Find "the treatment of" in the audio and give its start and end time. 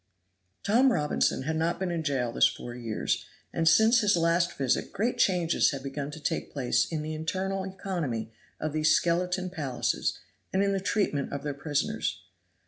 10.73-11.43